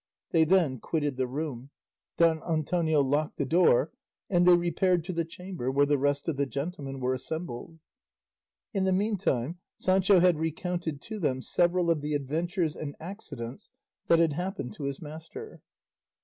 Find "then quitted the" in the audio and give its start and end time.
0.45-1.27